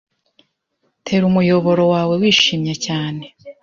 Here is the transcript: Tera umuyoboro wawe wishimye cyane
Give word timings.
Tera 1.05 1.23
umuyoboro 1.31 1.83
wawe 1.93 2.13
wishimye 2.21 2.73
cyane 2.85 3.25